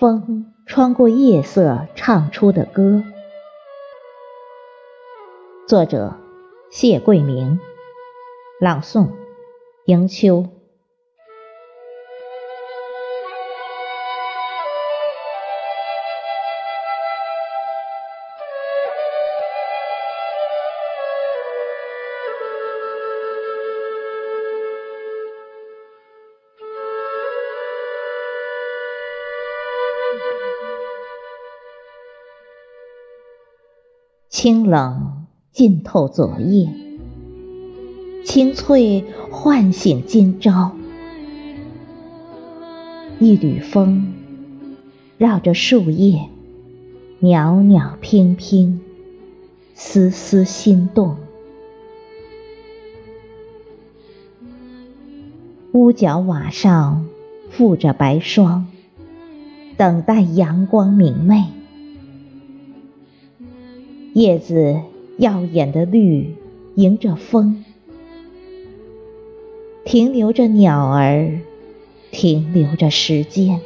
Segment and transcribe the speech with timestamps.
[0.00, 3.04] 风穿过夜色唱出的歌。
[5.68, 6.14] 作者：
[6.70, 7.60] 谢桂明，
[8.58, 9.10] 朗诵：
[9.84, 10.46] 迎秋。
[34.42, 36.72] 清冷浸透昨夜，
[38.24, 40.74] 清脆唤醒今朝。
[43.18, 44.14] 一缕风
[45.18, 46.30] 绕着树叶，
[47.18, 48.78] 袅袅娉娉，
[49.74, 51.16] 丝丝心动。
[55.72, 57.08] 屋角瓦上
[57.54, 58.68] 覆着白霜，
[59.76, 61.59] 等待阳光明媚。
[64.12, 64.80] 叶子
[65.18, 66.34] 耀眼的绿，
[66.74, 67.64] 迎着风，
[69.84, 71.38] 停留着鸟儿，
[72.10, 73.60] 停留着时间，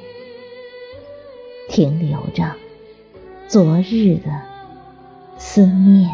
[1.70, 2.56] 停留着
[3.48, 4.42] 昨日的
[5.38, 6.10] 思念。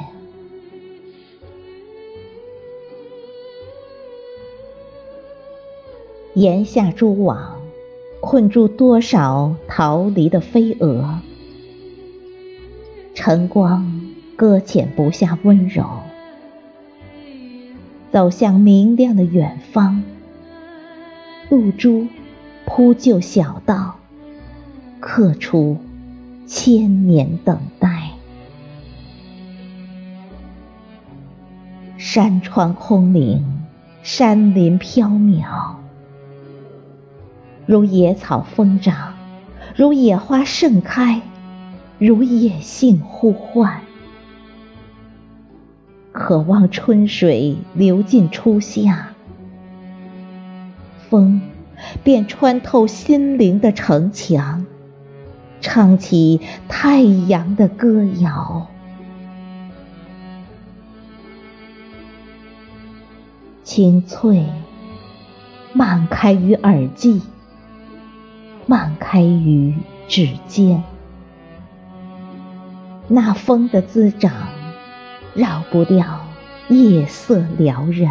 [6.34, 7.60] 檐下蛛网
[8.20, 11.18] 困住多少逃离的飞蛾，
[13.12, 14.09] 晨光。
[14.40, 15.84] 搁浅不下温柔，
[18.10, 20.02] 走向明亮的远方。
[21.50, 22.06] 露珠
[22.64, 23.96] 铺就小道，
[24.98, 25.76] 刻出
[26.46, 28.12] 千年等待。
[31.98, 33.44] 山川空灵，
[34.02, 35.74] 山林飘渺，
[37.66, 39.12] 如野草疯长，
[39.76, 41.20] 如野花盛开，
[41.98, 43.82] 如野性呼唤。
[46.20, 49.14] 渴望春水流进初夏，
[51.08, 51.40] 风
[52.04, 54.66] 便穿透心灵的城墙，
[55.62, 58.66] 唱起太阳的歌谣。
[63.64, 64.44] 清脆
[65.72, 67.22] 漫开于耳际，
[68.66, 69.74] 漫开于
[70.06, 70.84] 指尖，
[73.08, 74.59] 那风的滋长。
[75.34, 76.26] 绕不掉
[76.68, 78.10] 夜色撩人，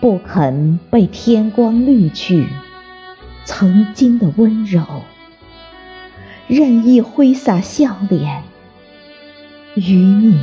[0.00, 2.46] 不肯被天光滤去
[3.44, 5.02] 曾经的温柔，
[6.48, 8.42] 任意挥洒笑脸，
[9.74, 10.42] 与你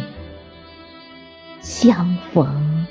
[1.61, 2.88] 相逢。